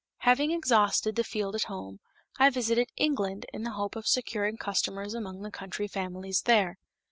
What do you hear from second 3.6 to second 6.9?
the hope of securing customers among the country families there.